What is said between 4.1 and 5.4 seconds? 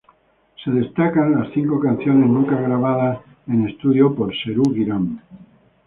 por Serú Girán.